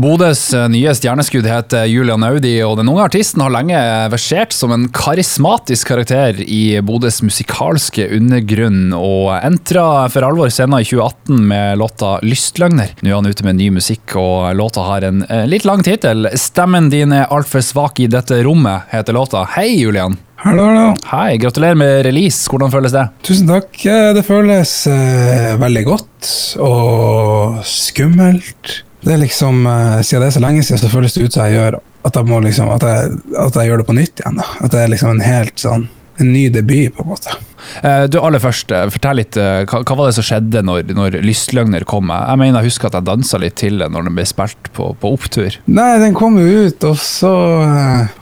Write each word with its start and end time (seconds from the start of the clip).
Bodøs 0.00 0.46
nye 0.72 0.92
stjerneskudd 0.96 1.44
heter 1.44 1.84
Julian 1.90 2.22
Audi, 2.24 2.54
og 2.64 2.78
den 2.78 2.88
unge 2.88 3.02
artisten 3.04 3.42
har 3.44 3.52
lenge 3.52 3.76
versert 4.12 4.54
som 4.56 4.72
en 4.72 4.86
karismatisk 4.96 5.90
karakter 5.90 6.38
i 6.40 6.78
Bodøs 6.86 7.18
musikalske 7.26 8.06
undergrunn, 8.16 8.94
og 8.96 9.34
entra 9.44 10.06
for 10.08 10.24
alvor 10.24 10.48
scenen 10.54 10.80
i 10.80 10.88
2018 10.88 11.44
med 11.52 11.82
låta 11.82 12.14
'Lystløgner'. 12.24 12.96
Nå 13.02 13.10
er 13.12 13.18
han 13.18 13.28
ute 13.28 13.44
med 13.44 13.60
ny 13.60 13.68
musikk, 13.76 14.16
og 14.16 14.56
låta 14.56 14.86
har 14.88 15.04
en 15.04 15.22
eh, 15.28 15.44
litt 15.50 15.68
lang 15.68 15.84
tittel. 15.84 16.30
'Stemmen 16.32 16.88
din 16.88 17.12
er 17.12 17.28
altfor 17.28 17.60
svak 17.60 18.00
i 18.00 18.08
dette 18.08 18.40
rommet', 18.46 18.88
heter 18.94 19.12
låta. 19.12 19.44
Hei, 19.58 19.68
Julian. 19.82 20.16
Hallo, 20.40 20.64
hallo. 20.64 20.94
Hei, 21.12 21.36
gratulerer 21.36 21.76
med 21.76 22.06
release. 22.06 22.48
Hvordan 22.48 22.72
føles 22.72 22.96
det? 22.96 23.10
Tusen 23.22 23.50
takk. 23.50 23.74
Eh, 23.84 24.14
Det 24.16 24.24
føles 24.24 24.86
eh, 24.88 25.58
veldig 25.60 25.84
godt 25.84 26.30
og 26.56 27.60
skummelt. 27.68 28.80
Det 29.04 29.14
er 29.14 29.22
liksom, 29.22 29.62
eh, 29.66 30.00
Siden 30.04 30.24
det 30.24 30.28
er 30.28 30.36
så 30.36 30.44
lenge 30.44 30.64
siden, 30.66 30.82
så 30.82 30.90
føles 30.92 31.14
det 31.14 31.24
ut 31.24 31.32
som 31.36 31.46
jeg 31.46 31.58
gjør 31.58 31.78
at 32.08 32.16
jeg, 32.16 32.28
må 32.30 32.40
liksom, 32.40 32.68
at 32.72 32.84
jeg, 32.84 33.16
at 33.36 33.56
jeg 33.60 33.68
gjør 33.68 33.82
det 33.82 33.86
på 33.88 33.96
nytt 33.96 34.20
igjen. 34.22 34.40
Da. 34.40 34.46
At 34.64 34.72
det 34.72 34.82
er 34.82 34.92
liksom 34.92 35.14
en 35.14 35.24
helt 35.24 35.60
sånn 35.60 35.88
en 36.20 36.34
ny 36.34 36.50
debut, 36.52 36.92
på 36.96 37.04
en 37.04 37.08
måte. 37.14 37.32
Eh, 37.80 38.02
Du, 38.12 38.18
aller 38.20 38.42
først, 38.42 38.72
eh, 38.76 38.88
fortell 38.92 39.16
litt, 39.22 39.36
hva, 39.40 39.80
hva 39.88 39.96
var 39.96 40.10
det 40.10 40.16
som 40.18 40.26
skjedde 40.26 40.60
når, 40.64 40.92
når 40.92 41.16
'Lystløgner' 41.24 41.86
kom? 41.88 42.12
Jeg 42.12 42.36
mener, 42.40 42.60
jeg 42.60 42.68
husker 42.68 42.90
at 42.90 42.98
jeg 42.98 43.08
dansa 43.08 43.40
litt 43.40 43.56
til 43.56 43.78
det 43.80 43.88
når 43.88 44.04
den 44.08 44.18
ble 44.18 44.26
spilt 44.28 44.68
på, 44.76 44.90
på 45.00 45.12
opptur. 45.16 45.56
Nei, 45.66 45.98
den 46.02 46.12
kom 46.16 46.36
jo 46.36 46.66
ut, 46.68 46.84
og 46.84 46.96
så 47.00 47.32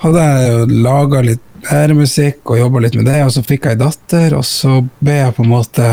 hadde 0.05 0.27
jeg 0.28 0.50
jo 0.52 0.83
laga 0.86 1.24
litt 1.27 1.42
mer 1.66 1.95
musikk 1.98 2.52
og 2.52 2.60
jobba 2.60 2.84
litt 2.84 2.95
med 2.95 3.08
det, 3.10 3.19
og 3.27 3.33
så 3.34 3.42
fikk 3.42 3.66
jeg 3.66 3.78
ei 3.78 3.83
datter, 3.83 4.36
og 4.38 4.47
så 4.47 4.78
ble 5.02 5.19
jeg 5.24 5.34
på 5.34 5.42
en 5.42 5.50
måte 5.50 5.88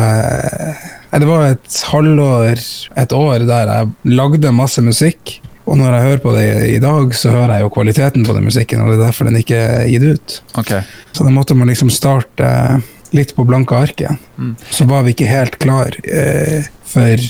Det 1.15 1.27
var 1.29 1.45
et 1.47 1.75
halvår, 1.91 2.61
et 2.99 3.13
år, 3.15 3.45
der 3.47 3.69
jeg 3.71 4.15
lagde 4.17 4.51
masse 4.51 4.81
musikk. 4.83 5.37
Og 5.65 5.79
når 5.79 5.95
jeg 5.95 6.05
hører 6.05 6.21
på 6.21 6.33
det 6.35 6.47
i 6.75 6.81
dag, 6.81 7.13
så 7.17 7.31
hører 7.33 7.55
jeg 7.55 7.65
jo 7.65 7.71
kvaliteten 7.73 8.25
på 8.27 8.35
den 8.35 8.45
musikken, 8.45 8.83
og 8.83 8.91
det 8.91 8.99
er 8.99 9.05
derfor 9.07 9.29
den 9.29 9.39
ikke 9.39 9.61
er 9.63 9.87
gitt 9.89 10.03
ut. 10.05 10.35
Okay. 10.61 10.83
Så 11.15 11.25
da 11.25 11.33
måtte 11.33 11.57
man 11.57 11.71
liksom 11.71 11.89
starte 11.93 12.49
litt 13.15 13.33
på 13.37 13.45
blanke 13.47 13.77
ark 13.79 14.03
igjen. 14.03 14.19
Mm. 14.37 14.53
Så 14.69 14.85
var 14.89 15.05
vi 15.05 15.15
ikke 15.15 15.31
helt 15.31 15.57
klar, 15.61 15.95
eh, 16.03 16.67
for 16.85 17.25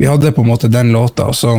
vi 0.00 0.08
hadde 0.08 0.32
på 0.32 0.44
en 0.44 0.50
måte 0.50 0.68
den 0.72 0.92
låta, 0.92 1.30
og 1.30 1.36
så, 1.36 1.54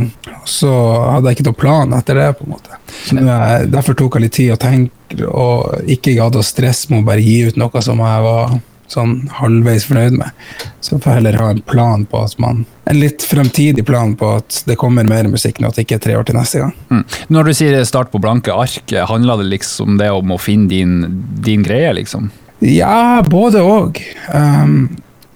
så 0.49 0.71
hadde 1.07 1.31
jeg 1.31 1.39
ikke 1.39 1.49
noe 1.49 1.61
plan 1.61 1.97
etter 1.97 2.19
det. 2.19 2.29
på 2.37 2.45
en 2.45 2.53
måte. 2.55 2.77
Er, 3.15 3.65
Derfor 3.69 3.97
tok 3.97 4.17
jeg 4.17 4.27
litt 4.27 4.37
tid 4.37 4.53
å 4.55 4.59
tenke, 4.61 5.25
og 5.29 5.89
ikke 5.89 6.17
gadd 6.19 6.37
å 6.37 6.45
stresse 6.45 6.91
med 6.91 7.01
å 7.01 7.09
bare 7.09 7.25
gi 7.25 7.39
ut 7.49 7.59
noe 7.61 7.83
som 7.85 8.01
jeg 8.01 8.27
var 8.27 8.59
sånn 8.91 9.15
halvveis 9.37 9.85
fornøyd 9.87 10.17
med. 10.19 10.43
Så 10.83 10.97
får 10.97 11.07
jeg 11.07 11.19
heller 11.19 11.39
ha 11.39 11.49
en 11.53 11.63
plan 11.67 12.03
på 12.09 12.23
at 12.25 12.37
man, 12.41 12.65
en 12.89 12.99
litt 12.99 13.23
fremtidig 13.25 13.85
plan 13.87 14.13
på 14.19 14.33
at 14.41 14.61
det 14.67 14.77
kommer 14.81 15.07
mer 15.07 15.29
musikk 15.31 15.61
nå, 15.61 15.71
at 15.71 15.79
det 15.79 15.87
ikke 15.87 15.99
er 15.99 16.05
tre 16.05 16.17
år 16.19 16.27
til 16.27 16.37
neste 16.39 16.63
gang. 16.63 16.75
Mm. 16.91 17.03
Når 17.35 17.47
du 17.47 17.53
sier 17.61 17.87
start 17.87 18.11
på 18.13 18.21
blanke 18.23 18.55
ark, 18.55 18.95
handler 19.09 19.41
det 19.41 19.51
liksom 19.55 19.99
det 20.01 20.11
om 20.13 20.35
å 20.35 20.39
finne 20.41 20.69
din, 20.71 20.97
din 21.45 21.65
greie, 21.67 21.93
liksom? 22.01 22.29
Ja, 22.61 23.23
både 23.25 23.63
og. 23.65 23.97
Um, 24.29 24.91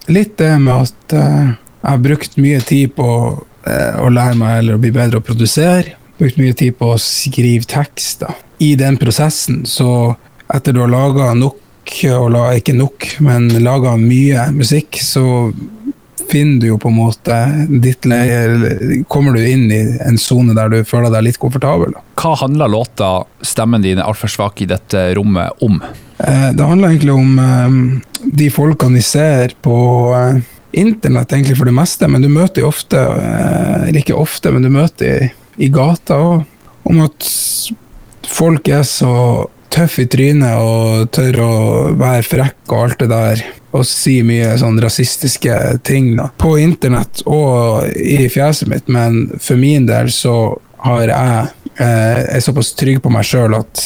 litt 0.06 0.36
det 0.38 0.52
med 0.62 0.86
at 0.86 1.16
uh, 1.16 1.54
jeg 1.56 1.90
har 1.90 2.02
brukt 2.04 2.36
mye 2.38 2.60
tid 2.62 2.94
på 2.94 3.08
uh, 3.34 3.94
å 4.02 4.10
lære 4.12 4.38
meg 4.38 4.60
eller 4.60 4.76
å 4.76 4.82
bli 4.82 4.92
bedre 4.94 5.18
å 5.18 5.26
produsere. 5.26 5.96
Brukt 6.20 6.38
mye 6.40 6.54
tid 6.56 6.76
på 6.78 6.92
å 6.94 7.00
skrive 7.02 7.66
tekster. 7.68 8.30
I 8.62 8.76
den 8.78 8.96
prosessen, 9.00 9.64
så 9.68 10.14
etter 10.54 10.72
du 10.72 10.80
har 10.84 10.92
laga 10.92 11.32
nok, 11.36 11.58
og 12.16 12.30
la, 12.34 12.48
ikke 12.58 12.74
nok, 12.76 13.06
men 13.24 13.48
laga 13.64 13.96
mye 14.00 14.48
musikk, 14.54 14.98
så 15.02 15.52
finner 16.30 16.60
du 16.60 16.66
jo 16.72 16.78
på 16.82 16.90
en 16.90 16.98
måte 16.98 17.36
ditt 17.82 18.06
leie 18.08 19.02
Kommer 19.10 19.36
du 19.36 19.42
inn 19.46 19.68
i 19.72 19.80
en 20.02 20.18
sone 20.18 20.56
der 20.56 20.72
du 20.72 20.80
føler 20.86 21.12
deg 21.14 21.28
litt 21.28 21.38
komfortabel. 21.42 21.94
Hva 22.18 22.34
handler 22.42 22.72
låta 22.72 23.10
'Stemmen 23.42 23.84
din 23.84 23.98
er 23.98 24.08
altfor 24.08 24.32
svak 24.32 24.62
i 24.62 24.66
dette 24.70 25.14
rommet' 25.14 25.62
om? 25.62 25.80
Eh, 26.18 26.52
Det 26.52 26.64
handler 26.64 26.88
egentlig 26.88 27.14
om 27.14 27.38
eh, 27.38 28.30
de 28.32 28.50
folkene 28.50 28.98
vi 28.98 29.02
ser 29.02 29.54
på 29.62 29.76
eh, 30.16 30.42
internett, 30.72 31.32
egentlig 31.32 31.56
for 31.56 31.64
det 31.64 31.76
meste, 31.76 32.08
men 32.08 32.22
du 32.22 32.28
møter 32.28 32.60
jo 32.60 32.68
ofte, 32.68 32.98
eller 32.98 34.00
ikke 34.00 34.18
ofte, 34.18 34.50
men 34.52 34.62
du 34.62 34.68
møter 34.68 35.06
i, 35.06 35.30
i 35.64 35.68
gata 35.72 36.18
òg, 36.20 36.42
om 36.84 37.00
at 37.00 37.28
folk 38.28 38.68
er 38.68 38.82
så 38.82 39.46
tøffe 39.76 40.06
i 40.06 40.10
trynet 40.10 40.56
og 40.56 41.10
tør 41.14 41.40
å 41.44 41.54
være 41.98 42.24
frekk 42.26 42.72
og 42.72 42.82
alt 42.82 43.02
det 43.04 43.10
der, 43.12 43.44
og 43.76 43.84
si 43.84 44.18
mye 44.24 44.54
sånn 44.60 44.80
rasistiske 44.80 45.56
ting 45.86 46.14
da, 46.16 46.30
på 46.40 46.56
internett 46.62 47.22
og 47.28 47.88
i 47.92 48.24
fjeset 48.32 48.70
mitt, 48.72 48.88
men 48.88 49.26
for 49.36 49.60
min 49.60 49.88
del 49.88 50.08
så 50.14 50.36
har 50.86 51.10
jeg 51.10 51.48
eh, 51.82 52.20
er 52.36 52.44
såpass 52.44 52.72
trygg 52.78 53.02
på 53.04 53.12
meg 53.12 53.26
sjøl 53.26 53.56
at 53.58 53.82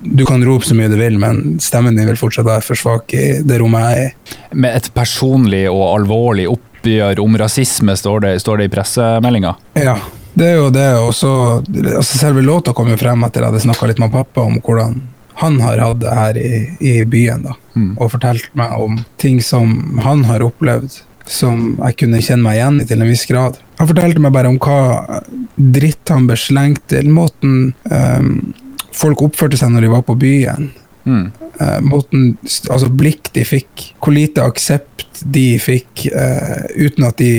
du 0.00 0.22
kan 0.26 0.44
rope 0.44 0.66
så 0.66 0.76
mye 0.76 0.90
du 0.92 0.96
vil, 0.98 1.16
men 1.18 1.56
stemmen 1.62 1.96
din 1.96 2.06
vil 2.06 2.18
fortsatt 2.18 2.46
være 2.46 2.62
for 2.62 2.78
svak 2.78 3.14
i 3.16 3.24
det 3.42 3.58
rommet 3.62 3.86
jeg 3.88 4.02
er 4.02 4.04
i. 4.04 4.36
Med 4.62 4.76
et 4.78 4.90
personlig 4.94 5.64
og 5.70 5.82
alvorlig 5.88 6.46
oppgjør 6.52 7.22
om 7.24 7.38
rasisme, 7.40 7.96
står 7.98 8.26
det, 8.26 8.34
står 8.44 8.62
det 8.62 8.68
i 8.68 8.74
pressemeldinga. 8.76 9.56
Ja, 9.82 9.96
det 10.38 10.52
er 10.52 10.60
jo 10.60 10.70
det. 10.74 10.86
Og 11.00 11.10
så 11.16 11.32
altså 11.64 12.20
Selve 12.20 12.44
låta 12.44 12.74
kom 12.76 12.92
jo 12.92 13.00
frem 13.00 13.26
etter 13.26 13.42
at 13.42 13.48
jeg 13.48 13.52
hadde 13.52 13.64
snakka 13.66 13.90
litt 13.90 14.02
med 14.02 14.14
pappa 14.14 14.46
om 14.46 14.60
hvordan 14.62 15.00
han 15.40 15.60
har 15.60 15.82
hatt 15.82 16.04
her 16.06 16.38
i, 16.38 16.64
i 16.80 16.96
byen. 17.04 17.46
da, 17.48 17.58
Mm. 17.74 17.96
Og 17.98 18.12
fortalt 18.12 18.52
meg 18.54 18.70
om 18.78 19.00
ting 19.18 19.40
som 19.42 19.98
han 20.04 20.24
har 20.28 20.44
opplevd, 20.46 21.00
som 21.26 21.74
jeg 21.80 21.96
kunne 21.98 22.22
kjenne 22.22 22.44
meg 22.44 22.60
igjen 22.60 22.80
i 22.82 22.86
til 22.88 23.02
en 23.02 23.10
viss 23.10 23.24
grad. 23.26 23.58
Han 23.80 23.90
fortalte 23.90 24.22
meg 24.22 24.34
bare 24.34 24.52
om 24.52 24.60
hva 24.62 25.20
dritt 25.56 26.12
han 26.12 26.28
ble 26.28 26.38
slengt 26.38 26.84
til, 26.92 27.10
måten 27.10 27.72
um, 27.90 28.54
folk 28.94 29.24
oppførte 29.26 29.58
seg 29.58 29.74
når 29.74 29.86
de 29.86 29.92
var 29.96 30.04
på 30.06 30.18
byen. 30.20 30.70
Mm. 31.04 31.26
Uh, 31.58 31.80
måten, 31.84 32.34
altså 32.44 32.90
blikk 32.92 33.32
de 33.34 33.44
fikk, 33.48 33.90
hvor 33.98 34.14
lite 34.14 34.44
aksept 34.44 35.24
de 35.34 35.54
fikk, 35.62 36.06
uh, 36.14 36.66
uten 36.78 37.08
at 37.08 37.18
de 37.18 37.30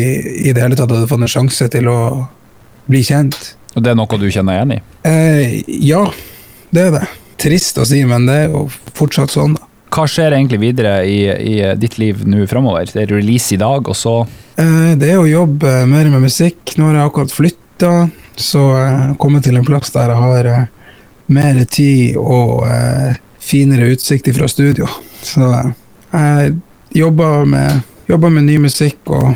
i 0.50 0.52
det 0.52 0.62
hele 0.64 0.76
tatt 0.76 0.92
hadde 0.92 1.08
fått 1.12 1.24
en 1.24 1.32
sjanse 1.32 1.70
til 1.72 1.92
å 1.92 2.00
bli 2.92 3.06
kjent. 3.06 3.54
Og 3.76 3.84
det 3.84 3.92
er 3.92 4.00
noe 4.00 4.20
du 4.20 4.28
kjenner 4.32 4.60
igjen 4.60 4.76
i? 4.76 4.82
Uh, 5.06 5.62
ja, 5.86 6.04
det 6.76 6.90
er 6.90 6.98
det. 7.00 7.08
Trist 7.42 7.78
å 7.82 7.86
si, 7.88 8.02
men 8.08 8.28
det 8.30 8.36
er 8.46 8.54
jo 8.54 8.66
fortsatt 8.96 9.34
sånn. 9.34 9.58
da. 9.58 9.68
Hva 9.96 10.08
skjer 10.10 10.34
egentlig 10.36 10.60
videre 10.60 10.98
i, 11.08 11.20
i 11.30 11.56
ditt 11.80 12.00
liv 12.02 12.26
nå 12.28 12.48
framover? 12.52 12.90
Det 12.92 13.06
er 13.06 13.14
release 13.16 13.54
i 13.56 13.60
dag, 13.62 13.88
og 13.88 13.96
så 13.96 14.18
Eh, 14.56 14.94
det 14.96 15.10
er 15.12 15.20
å 15.20 15.28
jobbe 15.28 15.72
mer 15.90 16.08
med 16.12 16.24
musikk. 16.30 16.78
Nå 16.78 16.88
har 16.88 17.00
jeg 17.00 17.10
akkurat 17.10 17.34
flytta, 17.36 17.92
så 18.40 18.62
jeg 18.78 18.94
har 19.02 19.16
kommet 19.20 19.44
til 19.48 19.60
en 19.60 19.68
plass 19.68 19.92
der 19.96 20.14
jeg 20.14 20.22
har 20.22 20.52
eh, 20.52 20.94
mer 21.36 21.60
tid 21.68 22.20
og 22.22 22.64
eh, 22.70 23.18
finere 23.44 23.92
utsikt 23.92 24.32
fra 24.38 24.48
studio. 24.52 24.88
Så 25.26 25.50
jeg 26.14 26.56
jobber 26.96 27.44
med, 27.50 27.84
jobber 28.08 28.32
med 28.32 28.48
ny 28.48 28.62
musikk 28.64 29.12
og 29.12 29.34